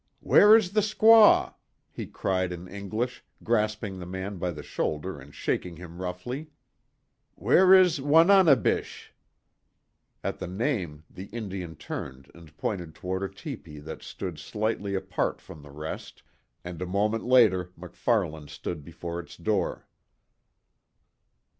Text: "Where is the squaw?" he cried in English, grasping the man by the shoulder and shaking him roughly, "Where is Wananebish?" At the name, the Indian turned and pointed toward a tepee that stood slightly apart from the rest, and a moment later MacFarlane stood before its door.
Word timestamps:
"Where 0.21 0.55
is 0.57 0.71
the 0.71 0.81
squaw?" 0.81 1.53
he 1.91 2.07
cried 2.07 2.51
in 2.51 2.67
English, 2.67 3.23
grasping 3.43 3.99
the 3.99 4.07
man 4.07 4.39
by 4.39 4.49
the 4.49 4.63
shoulder 4.63 5.19
and 5.19 5.31
shaking 5.31 5.75
him 5.75 6.01
roughly, 6.01 6.49
"Where 7.35 7.71
is 7.75 8.01
Wananebish?" 8.01 9.13
At 10.23 10.39
the 10.39 10.47
name, 10.47 11.03
the 11.07 11.25
Indian 11.25 11.75
turned 11.75 12.31
and 12.33 12.57
pointed 12.57 12.95
toward 12.95 13.21
a 13.21 13.29
tepee 13.29 13.77
that 13.77 14.01
stood 14.01 14.39
slightly 14.39 14.95
apart 14.95 15.39
from 15.39 15.61
the 15.61 15.69
rest, 15.69 16.23
and 16.63 16.81
a 16.81 16.87
moment 16.87 17.23
later 17.23 17.69
MacFarlane 17.77 18.47
stood 18.47 18.83
before 18.83 19.19
its 19.19 19.37
door. 19.37 19.85